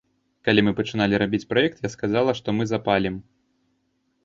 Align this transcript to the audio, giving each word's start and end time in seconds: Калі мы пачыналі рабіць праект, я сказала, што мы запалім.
Калі 0.47 0.61
мы 0.63 0.71
пачыналі 0.79 1.19
рабіць 1.23 1.41
праект, 1.51 1.85
я 1.89 1.93
сказала, 1.97 2.31
што 2.41 2.57
мы 2.59 2.69
запалім. 2.75 3.23